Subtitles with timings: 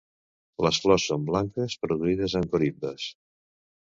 [0.65, 3.07] Les flors són blanques produïdes en corimbes.